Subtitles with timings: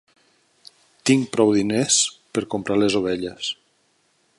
[1.09, 2.01] Tinc prou diners
[2.39, 3.53] per comprar les ovelles.